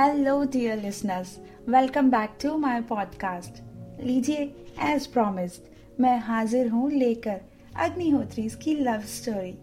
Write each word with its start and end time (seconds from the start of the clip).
Hello 0.00 0.44
dear 0.44 0.78
listeners 0.78 1.38
welcome 1.68 2.10
back 2.10 2.30
to 2.42 2.56
my 2.58 2.80
podcast 2.80 3.62
लीजिए 4.04 4.66
as 4.82 5.06
promised 5.06 5.62
मैं 6.00 6.18
हाजिर 6.18 6.68
हूँ 6.68 6.90
लेकर 6.90 7.40
अग्निहोत्री 7.76 8.48
की 8.62 8.76
लव 8.76 9.00
स्टोरी 9.00 9.58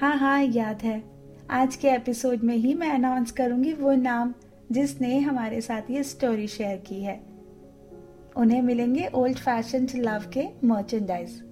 हाँ 0.00 0.18
हाँ 0.18 0.42
याद 0.42 0.82
है। 0.82 1.04
आज 1.50 1.76
के 1.76 1.88
एपिसोड 1.88 2.40
में 2.40 2.56
ही 2.56 2.74
मैं 2.74 2.90
अनाउंस 2.90 3.30
करूँगी 3.30 3.72
वो 3.72 3.92
नाम 3.92 4.34
जिसने 4.72 5.18
हमारे 5.18 5.60
साथ 5.60 5.82
ये 5.90 6.02
स्टोरी 6.02 6.46
शेयर 6.46 6.76
की 6.76 7.02
है। 7.02 7.20
उन्हें 8.36 8.62
मिलेंगे 8.62 9.10
ओल्ड 9.14 9.38
फ़ैशन 9.38 9.86
लव 9.94 10.30
के 10.32 10.48
मर्चेंडाइज 10.64 11.42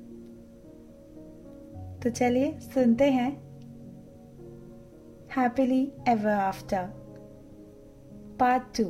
तो 2.03 2.11
चलिए, 2.11 2.59
सुनते 2.61 3.05
हैं। 3.05 3.50
Happily 5.37 5.93
ever 6.09 6.31
after 6.31 6.85
part 8.41 8.63
two 8.63 8.85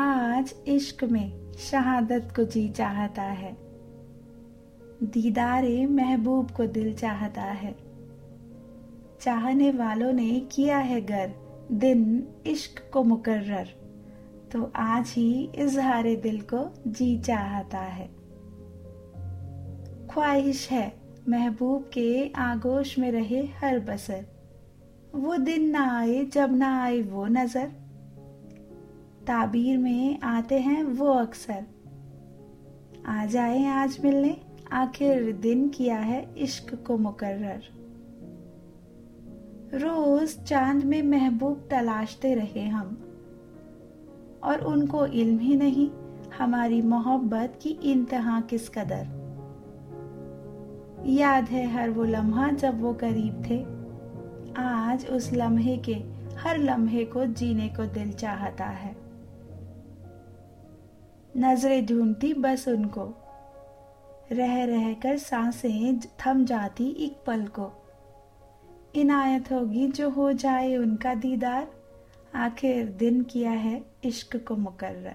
आज 0.00 0.54
इश्क 0.66 1.04
में 1.04 1.52
शहादत 1.52 2.28
को 2.36 2.44
जी 2.44 2.68
चाहता 2.68 3.22
है। 3.22 3.56
दीदारे 5.02 5.86
महबूब 5.86 6.50
को 6.50 6.66
दिल 6.66 6.94
चाहता 6.94 7.42
है। 7.42 7.76
चाहने 9.20 9.70
वालों 9.70 10.12
ने 10.12 10.40
किया 10.40 10.78
है 10.78 11.00
घर 11.00 11.32
दिन 11.72 12.28
इश्क 12.46 12.90
को 12.92 13.04
मुकर्र 13.04 13.68
तो 14.52 14.72
आज 14.76 15.12
ही 15.16 15.50
इजहार 15.54 16.16
दिल 16.16 16.40
को 16.40 16.74
जी 16.86 17.18
चाहता 17.18 17.78
है। 17.78 18.06
ख्वाहिश 20.06 20.70
है 20.70 21.05
महबूब 21.28 21.82
के 21.82 22.28
आगोश 22.28 22.98
में 22.98 23.12
रहे 23.12 23.40
हर 23.42 23.78
बसर। 23.78 24.24
वो 25.14 25.36
दिन 25.36 25.70
ना 25.70 25.98
आए 25.98 26.24
जब 26.24 26.56
ना 26.56 26.82
आए 26.82 27.02
वो 27.02 27.26
नज़र। 27.26 27.66
ताबीर 29.26 29.78
में 29.78 30.20
आते 30.20 30.60
हैं 30.60 30.82
वो 30.82 31.06
अक्सर। 31.06 31.64
आ 33.06 33.26
जाए 33.26 33.66
आज 33.66 33.98
मिलने, 34.04 34.40
आखिर 34.72 35.32
दिन 35.32 35.68
किया 35.68 35.96
है 35.96 36.34
इश्क 36.38 36.84
को 36.86 36.98
मुकर्र 36.98 37.62
रोज 39.74 40.38
चाँद 40.44 40.84
में 40.84 41.02
महबूब 41.02 41.68
तलाशते 41.70 42.34
रहे 42.34 42.68
हम। 42.68 43.02
और 44.44 44.60
उनको 44.60 45.06
इल्म 45.06 45.38
ही 45.38 45.56
नहीं, 45.56 45.90
हमारी 46.38 46.82
मोहब्बत 46.82 47.58
की 47.62 47.68
इंतहा 47.68 48.40
किस 48.40 48.68
कदर। 48.68 49.15
याद 51.08 51.44
है 51.44 51.66
हर 51.72 51.90
वो 51.90 52.04
लम्हा 52.04 52.50
जब 52.50 52.80
वो 52.80 52.94
करीब 52.94 53.42
थे। 53.50 53.62
आज 54.62 55.06
उस 55.06 55.32
लम्हे 55.32 55.76
के 55.76 55.94
हर 56.36 56.58
लम्हे 56.58 57.04
को 57.04 57.24
जीने 57.24 57.68
को 57.68 57.86
दिल 57.86 58.12
चाहता 58.12 58.64
है। 58.64 58.96
नज़रें 61.36 61.86
ढूंढती 61.86 62.34
बस 62.34 62.68
उनको। 62.68 63.14
रह 64.32 64.64
रह 64.64 64.94
कर 64.94 65.18
साँसें 65.18 66.00
थम 66.00 66.44
जाती 66.44 66.90
एक 66.90 67.18
पल 67.26 67.46
को। 67.46 67.72
इनायत 68.94 69.52
होगी 69.52 69.88
जो 69.88 70.10
हो 70.10 70.32
जाए 70.32 70.76
उनका 70.76 71.14
दीदार। 71.14 71.68
आखिर 72.34 72.86
दिन 72.86 73.22
किया 73.22 73.50
है 73.50 73.84
इश्क 74.04 74.36
को 74.36 74.56
मुकर्र 74.56 75.14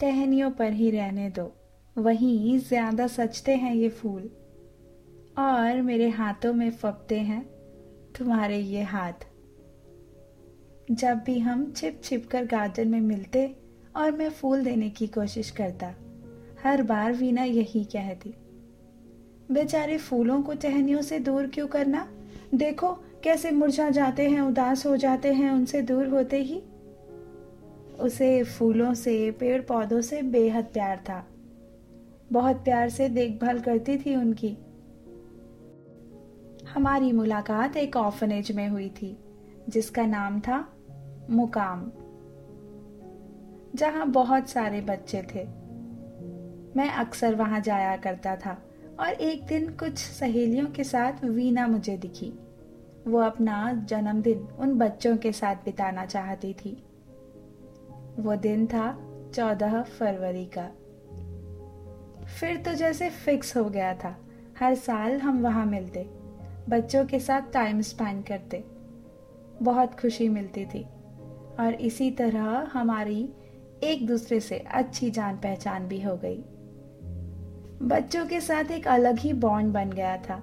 टहनियों 0.00 0.50
पर 0.50 0.72
ही 0.72 0.90
रहने 0.90 1.30
दो। 1.30 1.59
वहीं 1.96 2.58
ज़्यादा 2.58 3.06
सचते 3.06 3.54
हैं 3.54 3.74
ये 3.74 3.88
फूल। 3.88 4.30
और 5.38 5.80
मेरे 5.82 6.08
हाथों 6.08 6.52
में 6.52 6.70
फपते 6.70 7.18
हैं 7.20 7.42
तुम्हारे 8.18 8.58
ये 8.58 8.82
हाथ। 8.82 9.26
जब 10.90 11.18
भी 11.18 11.38
हम 11.38 11.70
छिप 11.72 12.00
छिप 12.04 12.26
कर 12.26 12.44
गार्डन 12.46 12.88
में 12.88 13.00
मिलते 13.00 13.44
और 13.96 14.10
मैं 14.12 14.28
फूल 14.30 14.62
देने 14.64 14.90
की 14.90 15.06
कोशिश 15.06 15.50
करता, 15.50 15.94
हर 16.64 16.82
बार 16.82 17.12
वीना 17.12 17.44
यही 17.44 17.84
कहती, 17.86 18.34
बेचारे 19.50 19.98
फूलों 19.98 20.40
को 20.42 20.54
टहनियों 20.54 21.02
से 21.02 21.18
दूर 21.18 21.46
क्यों 21.46 21.66
करना? 21.66 22.06
देखो 22.54 22.92
कैसे 23.24 23.50
मुरझा 23.50 23.88
जाते 23.90 24.28
हैं, 24.28 24.40
उदास 24.40 24.86
हो 24.86 24.96
जाते 24.96 25.32
हैं 25.32 25.50
उनसे 25.50 25.82
दूर 25.82 26.06
होते 26.06 26.42
ही। 26.42 26.62
उसे 28.00 28.42
फूलों 28.48 28.94
से 28.94 29.30
पेड़ 29.30 29.60
पौधों 29.62 30.00
से 30.00 30.22
बेहद 30.22 30.64
प्यार 30.64 31.04
था। 31.08 31.24
बहुत 32.32 32.56
प्यार 32.56 32.88
से 32.88 33.08
देखभाल 33.08 33.60
करती 33.60 33.98
थी 33.98 34.16
उनकी। 34.16 34.56
हमारी 36.74 37.12
मुलाकात 37.12 37.76
एक 37.76 37.96
ऑफनेज 37.96 38.52
में 38.52 38.68
हुई 38.68 38.88
थी, 38.88 39.16
जिसका 39.68 40.06
नाम 40.06 40.40
था 40.40 40.72
मुकाम, 41.30 41.90
जहाँ 43.74 44.06
बहुत 44.06 44.48
सारे 44.48 44.80
बच्चे 44.80 45.22
थे। 45.34 45.44
मैं 46.76 46.90
अक्सर 46.90 47.34
वहाँ 47.34 47.60
जाया 47.60 47.96
करता 47.96 48.36
था 48.36 48.62
और 49.00 49.08
एक 49.08 49.46
दिन 49.46 49.68
कुछ 49.68 49.98
सहेलियों 49.98 50.66
के 50.66 50.84
साथ 50.84 51.24
वीना 51.24 51.66
मुझे 51.66 51.96
दिखी। 51.96 52.32
वो 53.06 53.18
अपना 53.18 53.72
जन्मदिन 53.88 54.38
उन 54.38 54.78
बच्चों 54.78 55.16
के 55.16 55.32
साथ 55.32 55.54
बिताना 55.54 56.06
चाहती 56.06 56.52
थी। 56.54 56.82
वो 58.18 58.36
दिन 58.36 58.66
था 58.66 58.98
चौदह 59.34 59.82
फरवरी 59.82 60.46
का। 60.46 60.70
फिर 62.38 62.56
तो 62.56 62.72
जैसे 62.72 63.10
फिक्स 63.10 63.56
हो 63.56 63.64
गया 63.64 63.94
था। 63.94 64.16
हर 64.58 64.74
साल 64.74 65.20
हम 65.20 65.40
वहाँ 65.42 65.66
मिलते। 65.66 66.06
बच्चों 66.68 67.04
के 67.04 67.18
साथ 67.20 67.52
टाइम 67.52 67.80
स्पेंड 67.80 68.24
करते। 68.24 68.64
बहुत 69.62 70.00
खुशी 70.00 70.28
मिलती 70.28 70.64
थी। 70.64 70.82
और 71.60 71.74
इसी 71.74 72.10
तरह 72.10 72.70
हमारी 72.72 73.28
एक 73.82 74.06
दूसरे 74.06 74.40
से 74.40 74.58
अच्छी 74.58 75.10
जान 75.10 75.36
पहचान 75.36 75.88
भी 75.88 76.00
हो 76.00 76.16
गई। 76.16 76.38
बच्चों 77.82 78.26
के 78.26 78.40
साथ 78.40 78.70
एक 78.70 78.88
अलग 78.88 79.18
ही 79.18 79.32
बॉन्ड 79.32 79.72
बन 79.72 79.90
गया 79.90 80.16
था। 80.16 80.42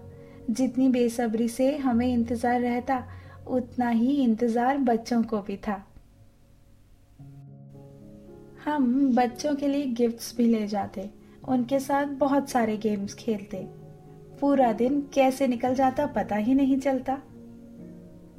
जितनी 0.49 0.89
बेसब्री 0.89 1.49
से 1.49 1.77
हमें 1.77 2.07
इंतज़ार 2.07 2.61
रहता, 2.61 3.03
उतना 3.47 3.89
ही 3.89 4.15
इंतज़ार 4.23 4.77
बच्चों 4.77 5.23
को 5.23 5.41
भी 5.41 5.57
था। 5.57 5.83
हम 8.65 9.15
बच्चों 9.15 9.55
के 9.55 9.67
लिए 9.67 9.85
गिफ्ट्स 9.85 10.37
भी 10.37 10.45
ले 10.45 10.67
जाते। 10.67 11.09
उनके 11.47 11.79
साथ 11.79 12.05
बहुत 12.05 12.49
सारे 12.49 12.77
गेम्स 12.77 13.13
खेलते। 13.13 13.57
पूरा 14.41 14.71
दिन 14.73 15.01
कैसे 15.13 15.47
निकल 15.47 15.75
जाता 15.75 16.05
पता 16.05 16.35
ही 16.35 16.53
नहीं 16.53 16.77
चलता। 16.79 17.17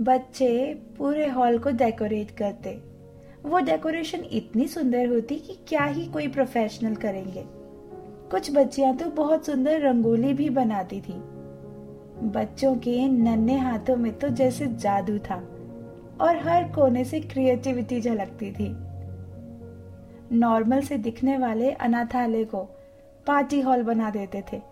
बच्चे 0.01 0.75
पूरे 0.99 1.27
हॉल 1.27 1.59
को 1.59 1.71
डेकोरेट 1.71 2.31
करते। 2.31 2.71
वो 3.49 3.59
डेकोरेशन 3.59 4.25
इतनी 4.33 4.69
सुंदर 4.69 5.09
होती 5.09 5.37
कि 5.37 5.59
क्या 5.69 5.85
ही 5.85 6.07
कोई 6.07 6.29
प्रोफेशनल 6.29 6.95
करेंगे। 6.95 7.45
कुछ 8.31 8.51
बच्चियाँ 8.53 8.97
तो 8.97 9.11
बहुत 9.11 9.47
सुंदर 9.47 9.81
रंगोली 9.81 10.33
भी 10.33 10.51
बनाती 10.51 11.01
थी। 11.01 11.15
बच्चों 12.29 12.75
के 12.77 13.09
नन्हे 13.09 13.59
हाथों 13.59 13.97
में 13.97 14.19
तो 14.19 14.29
जैसे 14.29 14.67
जादू 14.67 15.19
था 15.19 15.37
और 16.21 16.37
हर 16.37 16.65
कोने 16.65 17.05
से 17.05 17.21
क्रिएटिविटी 17.21 18.01
झलकती 18.01 18.51
थी। 18.51 18.69
नॉर्मल 20.37 20.81
से 20.81 20.99
दिखने 20.99 21.39
वाले 21.39 21.71
अनाथालय 21.71 22.45
को 22.45 22.69
पार्टी 23.29 23.61
हॉल 23.61 23.83
बना 23.83 24.11
देते 24.11 24.45
थे। 24.53 24.63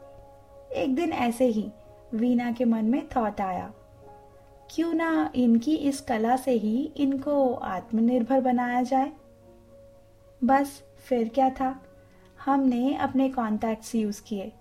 एक 0.72 0.94
दिन 0.94 1.12
ऐसे 1.12 1.44
ही 1.44 1.70
वीना 2.14 2.52
के 2.52 2.64
मन 2.64 2.84
में 2.84 3.08
थॉट 3.16 3.40
आया। 3.40 3.74
क्यों 4.70 4.94
ना 4.94 5.32
इनकी 5.34 5.76
इस 5.76 6.00
कला 6.00 6.36
से 6.36 6.50
ही 6.50 6.92
इनको 6.96 7.54
आत्मनिर्भर 7.54 8.40
बनाया 8.40 8.82
जाए? 8.82 9.12
बस 10.44 10.82
फिर 11.08 11.28
क्या 11.28 11.50
था? 11.50 11.82
हमने 12.44 12.96
अपने 12.96 13.28
कॉन्टैक्ट्स 13.28 13.94
यूज़ 13.94 14.22
किए। 14.26 14.52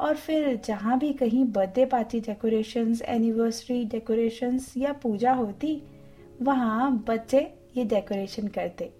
और 0.00 0.16
फिर 0.16 0.60
जहाँ 0.64 0.98
भी 0.98 1.12
कहीं 1.12 1.44
birthday 1.44 1.86
party 1.86 2.20
decorations 2.20 3.02
anniversary 3.02 3.84
decorations 3.84 4.74
या 4.76 4.92
पूजा 4.92 5.32
होती, 5.32 5.82
वहाँ 6.42 7.04
बच्चे 7.08 7.54
ये 7.76 7.84
डेकोरेशन 7.84 8.48
करते। 8.48 8.92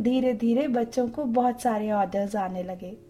धीरे 0.00 0.32
धीरे 0.32 0.68
बच्चों 0.68 1.08
को 1.08 1.24
बहुत 1.24 1.60
सारे 1.60 1.92
ऑर्डर्स 1.92 2.36
आने 2.36 2.62
लगे। 2.62 3.03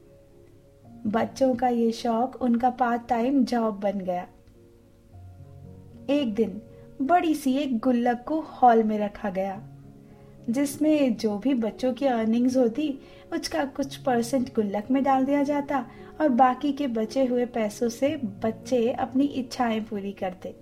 बच्चों 1.07 1.55
का 1.55 1.69
ये 1.69 1.91
शौक, 1.93 2.37
उनका 2.43 2.71
पार्ट 2.71 3.09
टाइम 3.09 3.45
जॉब 3.45 3.81
बन 3.81 3.99
गया। 3.99 4.27
एक 6.11 6.35
दिन 6.35 6.61
बड़ी 7.03 7.35
सी 7.35 7.57
एक 7.57 7.79
गुल्लक 7.79 8.25
को 8.29 8.41
हॉल 8.41 8.83
में 8.83 8.99
रखा 8.99 9.31
गया, 9.31 9.63
जिसमें 10.51 11.17
जो 11.17 11.37
भी 11.39 11.55
बच्चों 11.55 11.93
की 11.93 12.07
अर्निंग्स 12.07 12.57
होती, 12.57 12.99
उसका 13.33 13.65
कुछ 13.65 13.97
परसेंट 13.97 14.55
गुल्लक 14.55 14.91
में 14.91 15.03
डाल 15.03 15.25
दिया 15.25 15.43
जाता 15.43 15.87
और 16.21 16.29
बाकी 16.29 16.73
के 16.73 16.87
बचे 16.87 17.25
हुए 17.25 17.47
पैसों 17.47 17.89
से 17.89 18.17
बच्चे 18.17 18.91
अपनी 18.93 19.25
इच्छाएँ 19.25 19.81
पूरी 19.81 20.13
करते। 20.13 20.55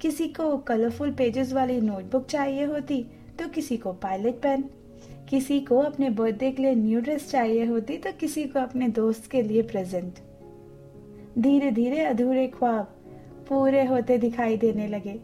किसी 0.00 0.28
को 0.28 0.56
कलरफुल 0.58 1.10
पेजेस 1.10 1.52
वाली 1.52 1.80
नोटबुक 1.80 2.26
चाहिए 2.26 2.64
होती 2.64 3.02
तो 3.38 3.48
किसी 3.48 3.76
को 3.76 3.92
पायलट 3.92 4.34
पेन 4.34 4.64
किसी 5.28 5.60
को 5.60 5.78
अपने 5.78 6.10
बर्थडे 6.10 6.50
के 6.52 6.62
लिए 6.62 6.74
न्यू 6.74 7.00
ड्रेस 7.00 7.30
चाहिए 7.30 7.64
होती 7.64 7.96
तो 7.96 8.12
किसी 8.12 8.44
को 8.44 8.58
अपने 8.58 8.88
दोस्त 8.88 9.30
के 9.30 9.42
लिए 9.42 9.62
प्रेजेंट 9.62 10.18
धीरे 11.38 11.70
धीरे 11.70 12.00
अधूरे 12.00 12.46
ख्वाब 12.48 12.84
पूरे 13.48 13.84
होते 13.84 14.18
दिखाई 14.18 14.56
देने 14.56 14.86
लगे। 14.88 15.20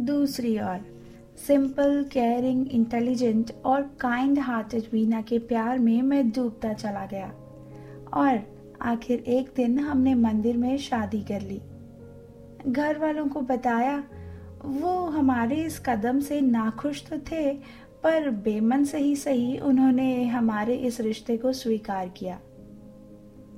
दूसरी 0.00 0.58
ओर 0.58 0.84
सिंपल 1.46 2.04
केयरिंग 2.12 2.68
इंटेलिजेंट 2.68 3.50
और 3.64 3.82
काइंड 4.00 4.38
हार्टेड 4.38 4.82
वीना 4.92 5.22
के 5.22 5.38
प्यार 5.38 5.78
में 5.78 6.02
मैं 6.02 6.30
डूबता 6.30 6.72
चला 6.72 7.06
गया। 7.06 7.28
और 8.14 8.38
आखिर 8.82 9.18
एक 9.18 9.52
दिन 9.56 9.78
हमने 9.78 10.14
मंदिर 10.14 10.56
में 10.56 10.76
शादी 10.78 11.20
कर 11.22 11.40
ली। 11.40 11.60
घर 12.68 12.98
वालों 12.98 13.26
को 13.28 13.40
बताया 13.40 14.04
वो 14.66 15.06
हमारे 15.06 15.56
इस 15.56 15.78
कदम 15.78 16.20
से 16.20 16.40
नाखुश 16.40 17.06
तो 17.06 17.18
थे, 17.18 17.52
पर 18.02 18.30
बेमन 18.30 18.84
से 18.84 18.98
ही 18.98 19.16
सही 19.16 19.58
उन्होंने 19.58 20.24
हमारे 20.24 20.74
इस 20.76 21.00
रिश्ते 21.00 21.36
को 21.36 21.52
स्वीकार 21.52 22.08
किया। 22.08 22.40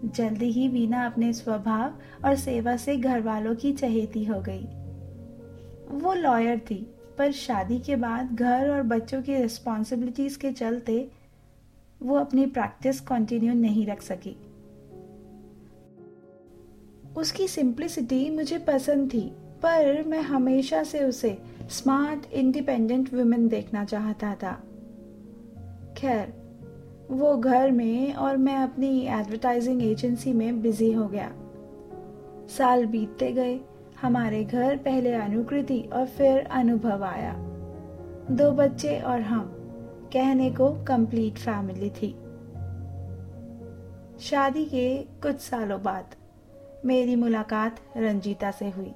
जल्दी 0.05 0.51
ही 0.51 0.69
वीना 0.69 1.07
अपने 1.07 1.33
स्वभाव 1.33 1.99
और 2.25 2.37
सेवा 2.37 2.77
से 2.77 2.97
घर 2.97 3.21
वालों 3.21 3.55
की 3.55 3.73
चहेती 3.73 4.25
हो 4.25 4.41
गई। 4.41 4.65
वो 5.99 6.15
लॉयर 6.15 6.59
थी, 6.59 6.87
पर 7.19 7.33
शादी 7.33 7.79
के 7.79 7.97
बाद 7.97 8.35
घर 8.35 8.71
और 8.71 8.83
बच्चों 8.83 9.23
की 9.23 9.37
रिस्पॉन्सिबिलिटीज 9.37 10.37
के 10.37 10.53
चलते 10.53 11.11
वो 12.03 12.17
अपनी 12.17 12.47
प्रैक्टिस 12.47 13.01
कंटिन्यू 13.01 13.55
नहीं 13.55 13.87
रख 13.87 14.03
सकी। 14.03 14.37
उसकी 17.17 17.49
सिंप्लिसिटी 17.49 18.31
मुझे 18.31 18.59
पसंद 18.59 19.09
थी 19.15 19.33
पर 19.63 20.03
मैं 20.03 20.23
हमेशा 20.23 20.83
से 20.83 21.05
उसे 21.05 21.39
स्मार्ट 21.69 22.33
इंडिपेंडेंट 22.33 23.15
वुमेन 23.15 23.49
देखना 23.49 23.85
चाहता 23.85 24.35
था। 24.35 24.63
खैर, 25.97 26.35
वो 27.11 27.37
घर 27.37 27.71
में 27.71 28.15
और 28.15 28.37
मैं 28.37 28.57
अपनी 28.57 29.07
एडवर्टाइजिंग 29.07 29.83
एजेंसी 29.83 30.33
में 30.33 30.63
बिज़ी 30.63 30.93
हो 30.93 31.09
गया। 31.09 31.33
साल 32.49 32.87
बीतते 32.87 33.33
गए, 33.33 33.61
हमारे 34.03 34.45
घर 34.45 34.77
पहले 34.77 35.13
अनुकृति 35.13 35.81
और 35.93 36.07
फिर 36.07 36.39
अनुभव 36.39 37.05
आया। 37.05 37.35
दो 38.31 38.51
बच्चे 38.51 39.01
और 39.01 39.21
हम, 39.21 39.43
कहने 40.13 40.51
को 40.51 40.85
कंप्लीट 40.85 41.35
फैमिली 41.35 41.91
थी। 41.91 42.17
शादी 44.21 44.65
के 44.65 44.99
कुछ 44.99 45.37
सालों 45.37 45.83
बाद 45.83 46.05
मेरी 46.85 47.17
मुलाकात 47.17 47.77
रंजीता 47.97 48.51
से 48.51 48.71
हुई। 48.71 48.93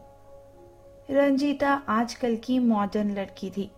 रंजीता 1.11 1.71
आजकल 1.89 2.37
की 2.37 2.59
मॉडर्न 2.59 3.11
लड़की 3.11 3.51
थी। 3.51 3.71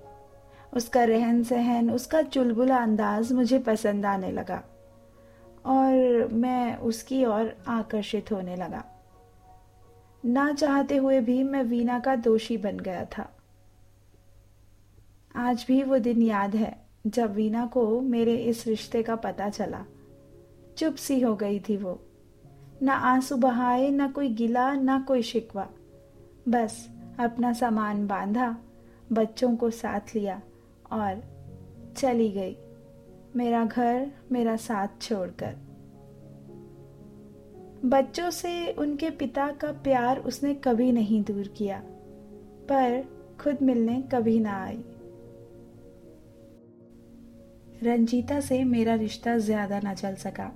उसका 0.74 1.04
रहन 1.04 1.42
सहन, 1.42 1.90
उसका 1.90 2.22
चुलबुला 2.22 2.76
अंदाज 2.76 3.32
मुझे 3.32 3.58
पसंद 3.58 4.06
आने 4.06 4.30
लगा 4.30 4.62
और 5.66 6.28
मैं 6.32 6.76
उसकी 6.76 7.24
ओर 7.24 7.56
आकर्षित 7.68 8.32
होने 8.32 8.56
लगा। 8.56 8.84
ना 10.24 10.52
चाहते 10.52 10.96
हुए 10.96 11.20
भी 11.20 11.42
मैं 11.42 11.62
वीना 11.62 11.98
का 11.98 12.16
दोषी 12.16 12.56
बन 12.56 12.76
गया 12.76 13.04
था। 13.04 13.30
आज 15.36 15.64
भी 15.68 15.82
वो 15.82 15.98
दिन 15.98 16.22
याद 16.22 16.56
है 16.56 16.76
जब 17.06 17.34
वीना 17.34 17.66
को 17.66 18.00
मेरे 18.00 18.36
इस 18.36 18.66
रिश्ते 18.66 19.02
का 19.02 19.16
पता 19.16 19.48
चला। 19.48 19.84
चुप 20.76 20.94
सी 20.94 21.20
हो 21.20 21.36
गई 21.36 21.60
थी 21.60 21.76
वो। 21.76 22.00
ना 22.82 22.94
आँसू 22.94 23.36
बहाए, 23.36 23.90
ना 23.90 24.08
कोई 24.08 24.28
गिला, 24.28 24.74
ना 24.74 25.04
कोई 25.08 25.22
शिकवा। 25.22 25.68
बस 26.48 26.93
अपना 27.20 27.52
सामान 27.52 28.06
बांधा, 28.06 28.56
बच्चों 29.12 29.54
को 29.56 29.70
साथ 29.70 30.14
लिया 30.14 30.40
और 30.92 31.22
चली 31.96 32.30
गई। 32.30 32.56
मेरा 33.36 33.64
घर, 33.64 34.10
मेरा 34.32 34.56
साथ 34.56 35.00
छोड़कर। 35.02 35.54
बच्चों 37.84 38.30
से 38.30 38.72
उनके 38.72 39.10
पिता 39.10 39.50
का 39.52 39.72
प्यार 39.82 40.18
उसने 40.18 40.54
कभी 40.54 40.90
नहीं 40.92 41.22
दूर 41.24 41.48
किया, 41.48 41.78
पर 42.64 43.02
खुद 43.40 43.62
मिलने 43.62 44.00
कभी 44.12 44.38
ना 44.40 44.62
आई। 44.64 44.84
रंजीता 47.82 48.40
से 48.40 48.62
मेरा 48.64 48.94
रिश्ता 48.94 49.36
ज़्यादा 49.38 49.80
ना 49.80 49.94
चल 49.94 50.14
सका। 50.14 50.50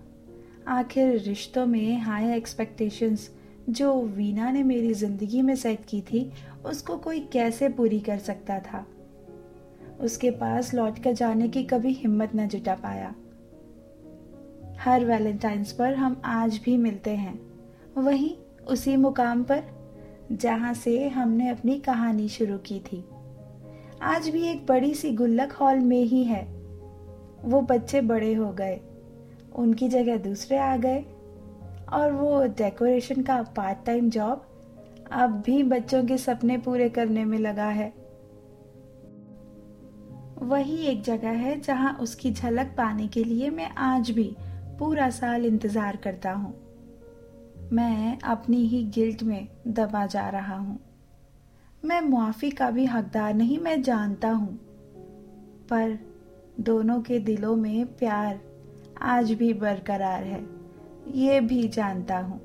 आखिर 0.68 1.18
रिश्तों 1.18 1.66
में 1.66 1.98
हाई 1.98 2.30
एक्सपेक्टेशंस 2.32 3.30
जो 3.68 4.02
वीना 4.02 4.50
ने 4.50 4.62
मेरी 4.62 4.94
ज़िंदगी 4.94 5.42
में 5.42 5.56
सेट 5.56 5.84
की 5.88 6.00
थी, 6.00 6.32
उसको 6.64 6.96
कोई 6.96 7.20
कैसे 7.20 7.68
पूरी 7.68 8.00
कर 8.00 8.18
सकता 8.18 8.58
था? 8.58 8.86
उसके 10.00 10.30
पास 10.30 10.74
लौट 10.74 10.98
कर 10.98 11.12
जाने 11.12 11.48
की 11.48 11.64
कभी 11.64 11.92
हिम्मत 11.92 12.30
न 12.36 12.48
जुटा 12.48 12.74
पाया। 12.74 13.14
हर 14.78 15.04
वैलेंटाइंस 15.04 15.72
पर 15.72 15.94
हम 15.94 16.22
आज 16.24 16.60
भी 16.64 16.76
मिलते 16.76 17.10
हैं। 17.10 17.40
वहीं 17.98 18.36
उसी 18.66 18.96
मुकाम 18.96 19.42
पर, 19.42 19.62
जहाँ 20.32 20.74
से 20.74 21.08
हमने 21.08 21.48
अपनी 21.48 21.78
कहानी 21.78 22.28
शुरू 22.28 22.58
की 22.58 22.80
थी। 22.80 23.04
आज 24.02 24.28
भी 24.28 24.42
एक 24.42 24.66
बड़ी 24.66 24.94
सी 24.94 25.12
गुल्लक 25.12 25.52
हॉल 25.52 25.78
में 25.78 26.02
ही 26.02 26.24
है। 26.24 26.44
वो 27.44 27.60
बच्चे 27.60 28.00
बड़े 28.00 28.34
हो 28.34 28.52
गए। 28.52 28.80
उनकी 29.54 29.88
जगह 29.88 30.16
दूसरे 30.16 30.58
आ 30.58 30.76
गए। 30.76 31.04
और 31.92 32.12
वो 32.12 32.42
डेकोरेशन 32.44 33.22
का 33.22 33.42
पार्ट 33.42 33.86
टाइम 33.86 34.10
जॉब 34.10 34.44
अब 35.12 35.42
भी 35.46 35.62
बच्चों 35.62 36.04
के 36.04 36.18
सपने 36.18 36.58
पूरे 36.58 36.88
करने 36.88 37.24
में 37.24 37.38
लगा 37.38 37.68
है। 37.68 37.92
वही 40.42 40.76
एक 40.76 41.02
जगह 41.02 41.28
है 41.28 41.60
जहाँ 41.60 41.92
उसकी 42.00 42.32
झलक 42.32 42.66
पाने 42.66 43.08
के 43.08 43.24
लिए 43.24 43.50
मैं 43.50 43.70
आज 43.70 44.10
भी 44.10 44.36
पूरा 44.78 45.10
साल 45.10 45.46
इंतज़ार 45.46 45.96
करता 45.96 46.32
हूँ। 46.32 46.54
मैं 47.72 48.18
अपनी 48.18 48.56
ही 48.56 48.84
गिल्ट 48.84 49.22
में 49.22 49.48
दबा 49.66 50.06
जा 50.06 50.28
रहा 50.28 50.56
हूँ। 50.56 50.78
मैं 51.84 52.00
मुआफी 52.00 52.50
का 52.50 52.70
भी 52.70 52.84
हकदार 52.84 53.34
नहीं, 53.34 53.58
मैं 53.58 53.82
जानता 53.82 54.28
हूँ। 54.28 54.54
पर 55.70 55.98
दोनों 56.60 57.00
के 57.02 57.18
दिलों 57.18 57.56
में 57.56 57.86
प्यार 57.86 58.40
आज 59.02 59.32
भी 59.32 59.52
बरकरार 59.54 60.22
है। 60.22 60.57
ये 61.14 61.40
भी 61.40 61.68
जानता 61.68 62.18
हूँ। 62.18 62.40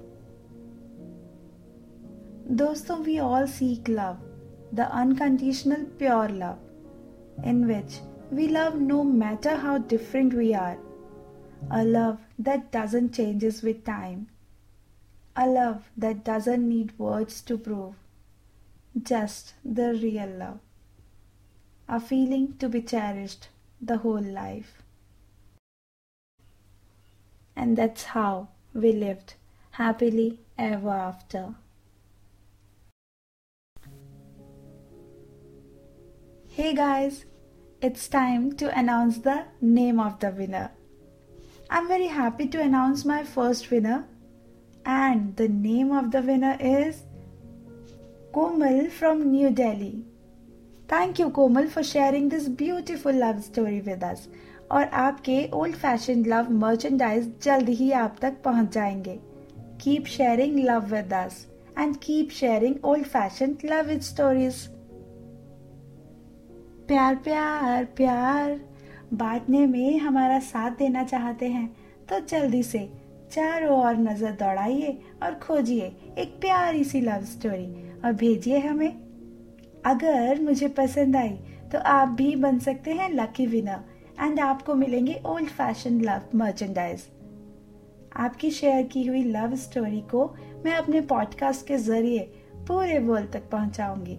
दोस्तों 2.58 2.98
we 3.04 3.18
all 3.20 3.46
seek 3.48 3.90
love 3.90 4.18
the 4.76 4.88
unconditional 4.94 5.84
pure 6.00 6.32
love 6.32 7.44
in 7.50 7.64
which 7.66 8.00
we 8.34 8.48
love 8.48 8.80
no 8.80 9.04
matter 9.04 9.58
how 9.60 9.78
different 9.90 10.34
we 10.34 10.52
are 10.52 10.76
a 11.72 11.82
love 11.84 12.18
that 12.42 12.66
doesn't 12.76 13.08
changes 13.08 13.64
with 13.64 13.82
time 13.86 14.26
a 15.36 15.46
love 15.46 15.80
that 16.00 16.30
doesn't 16.30 16.62
need 16.62 16.92
words 17.00 17.46
to 17.48 17.58
prove 17.58 17.94
just 18.98 19.56
the 19.68 19.90
real 20.02 20.38
love 20.40 20.60
a 21.90 21.98
feeling 22.00 22.48
to 22.62 22.70
be 22.70 22.82
cherished 22.82 23.46
the 23.84 24.00
whole 24.04 24.28
life 24.32 24.82
and 27.58 27.76
that's 27.76 28.06
how 28.08 28.46
we 28.74 28.92
lived 28.92 29.36
happily 29.72 30.40
ever 30.58 30.90
after. 30.90 31.56
Hey 36.48 36.74
guys, 36.74 37.26
it's 37.82 38.08
time 38.08 38.54
to 38.58 38.78
announce 38.78 39.20
the 39.20 39.46
name 39.62 40.00
of 40.00 40.20
the 40.20 40.30
winner. 40.30 40.72
I'm 41.70 41.88
very 41.88 42.08
happy 42.08 42.48
to 42.48 42.62
announce 42.62 43.06
my 43.06 43.24
first 43.24 43.72
winner. 43.72 44.08
And 44.86 45.36
the 45.38 45.48
name 45.48 45.92
of 45.92 46.12
the 46.12 46.22
winner 46.22 46.58
is 46.60 47.04
Komal 48.34 48.90
from 48.90 49.32
New 49.32 49.50
Delhi. 49.50 50.04
Thank 50.88 51.20
you 51.20 51.30
Komal 51.30 51.70
for 51.70 51.84
sharing 51.84 52.30
this 52.30 52.50
beautiful 52.50 53.14
love 53.14 53.44
story 53.44 53.82
with 53.82 54.04
us. 54.04 54.28
और 54.74 54.84
आपके 54.84 55.38
old 55.54 55.76
fashion 55.76 56.24
love 56.26 56.52
merchandise 56.52 57.32
जल्द 57.44 57.70
ही 57.70 57.92
आप 57.94 58.16
तक 58.22 58.42
पहुँच 58.44 58.74
जाएँगे। 58.74 59.20
Keep 59.82 60.06
sharing 60.08 60.58
love 60.60 60.86
with 60.86 61.14
us 61.14 61.46
and 61.80 61.96
keep 61.98 62.30
sharing 62.32 62.86
old 62.86 63.06
fashion 63.06 63.56
love 63.66 63.98
stories 64.02 64.56
प्यार 66.88 67.16
प्यार 67.16 67.86
प्यार। 67.96 68.60
बांटने 69.14 69.66
में 69.68 70.00
हमारा 70.00 70.40
साथ 70.42 70.72
देना 70.72 71.04
चाहते 71.04 71.48
हैं 71.48 71.68
तो 72.10 72.20
जल्दी 72.28 72.64
से 72.64 72.80
चारों 73.32 73.80
ओर 73.80 73.98
नज़र 74.00 74.32
दौड़ाइए 74.32 74.98
और 75.24 75.34
खोजिए 75.40 75.86
एक 76.18 76.38
प्यारी 76.42 76.84
सी 76.84 77.02
लव 77.02 77.24
स्टोरी 77.26 77.66
और 78.06 78.14
भेजिए 78.14 78.60
हमें। 78.60 78.92
अगर 79.86 80.42
मुझे 80.42 80.68
पसंद 80.78 81.16
आई 81.16 81.38
तो 81.72 81.80
आप 81.90 82.08
भी 82.08 82.36
बन 82.36 82.60
सकते 82.60 82.92
हैं 82.92 83.10
लकी 83.12 83.46
विनर 83.46 83.92
एंड 84.20 84.40
आपको 84.40 84.74
मिलेंगे 84.74 85.22
ओल्ड 85.26 85.48
फ़ैशन 85.48 86.02
लव 86.02 86.22
मर्चेंडाइज 86.36 87.04
आपकी 88.16 88.52
शेयर 88.52 88.84
की 88.84 89.06
हुई 89.06 89.24
लव 89.24 89.56
स्टोरी 89.56 90.02
को 90.02 90.36
मैं 90.66 90.74
अपने 90.74 91.02
पॉडकास्ट 91.02 91.68
के 91.68 91.78
ज़रिए 91.78 92.20
पूरे 92.68 93.00
वर्ल्ड 93.00 93.32
तक 93.32 93.50
पहुंचाऊँगी. 93.50 94.18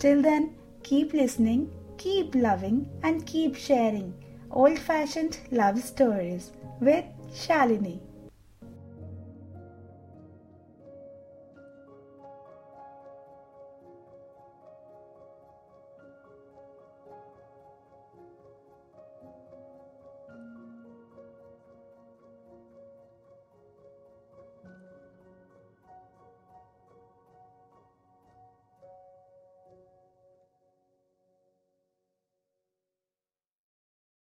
Till 0.00 0.22
then 0.22 0.50
keep 0.86 1.14
listening 1.14 1.66
keep 2.00 2.36
loving 2.36 2.82
and 3.04 3.22
keep 3.22 3.54
sharing 3.54 4.12
old 4.52 4.78
fashion 4.78 5.30
love 5.52 5.76
stories 5.76 6.50
with 6.82 7.32
Shalini 7.34 8.00